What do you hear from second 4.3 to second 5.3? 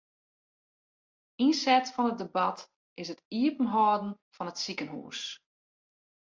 fan it sikehûs.